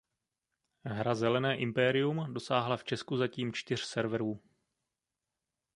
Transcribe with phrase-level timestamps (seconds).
[0.85, 4.39] Hra Zelené impérium dosáhla v Česku zatím čtyř serverů.